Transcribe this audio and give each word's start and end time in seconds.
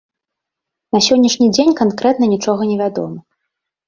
На 0.95 1.01
сённяшні 1.07 1.47
дзень 1.57 1.69
канкрэтна 1.81 2.25
нічога 2.33 2.61
не 2.71 2.77
вядома. 2.81 3.17